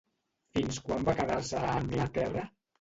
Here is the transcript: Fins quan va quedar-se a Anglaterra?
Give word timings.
Fins 0.57 0.79
quan 0.87 1.05
va 1.11 1.15
quedar-se 1.21 1.63
a 1.69 1.79
Anglaterra? 1.85 2.51